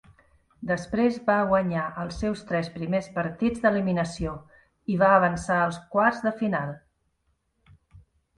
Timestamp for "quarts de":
5.93-6.35